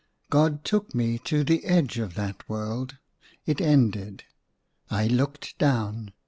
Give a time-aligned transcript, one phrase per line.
[0.31, 2.97] God took me to the edge of that world.
[3.45, 4.23] It ended.
[4.89, 6.13] I looked down.